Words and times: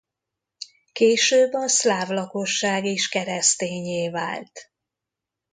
Később 0.91 1.53
a 1.53 1.67
szláv 1.67 2.09
lakosság 2.09 2.85
is 2.85 3.09
kereszténnyé 3.09 4.09
vált. 4.09 4.71